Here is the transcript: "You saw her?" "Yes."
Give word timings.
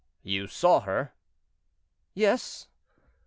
"You 0.23 0.47
saw 0.47 0.79
her?" 0.79 1.13
"Yes." 2.15 2.65